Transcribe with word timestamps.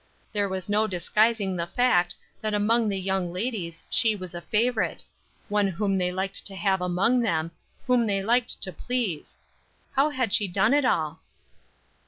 There 0.31 0.49
was 0.49 0.67
no 0.67 0.87
disguising 0.87 1.55
the 1.55 1.67
fact, 1.67 2.15
that 2.41 2.55
among 2.55 2.89
the 2.89 2.99
young 2.99 3.31
ladies 3.31 3.83
she 3.87 4.15
was 4.15 4.33
a 4.33 4.41
favorite; 4.41 5.03
one 5.47 5.67
whom 5.67 5.99
they 5.99 6.11
liked 6.11 6.43
to 6.47 6.55
have 6.55 6.81
among 6.81 7.19
them, 7.19 7.51
whom 7.85 8.07
they 8.07 8.23
liked 8.23 8.63
to 8.63 8.73
please. 8.73 9.37
How 9.93 10.09
had 10.09 10.33
she 10.33 10.47
done 10.47 10.73
it 10.73 10.85
all? 10.85 11.19